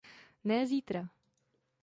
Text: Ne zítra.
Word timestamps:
Ne 0.45 0.65
zítra. 0.67 1.07